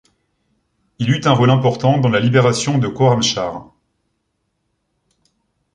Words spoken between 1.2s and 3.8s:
un rôle important dans la libération de Khorramshahr.